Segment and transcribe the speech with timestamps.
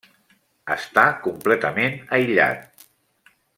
[0.75, 2.67] Està completament aïllat.